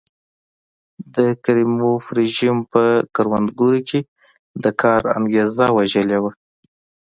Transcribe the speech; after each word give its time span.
د 1.15 1.17
کریموف 1.45 2.03
رژیم 2.19 2.57
په 2.71 2.83
کروندګرو 3.15 3.79
کې 3.89 3.99
د 4.63 4.65
کار 4.81 5.01
انګېزه 5.17 5.65
وژلې 5.77 6.17
وه. 6.23 6.31